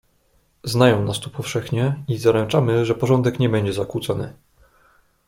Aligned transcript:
"Znają 0.63 1.03
nas 1.05 1.19
tu 1.19 1.29
powszechnie 1.29 2.03
i 2.07 2.17
zaręczamy, 2.17 2.85
że 2.85 2.95
porządek 2.95 3.39
nie 3.39 3.49
będzie 3.49 3.73
zakłócony." 3.73 4.33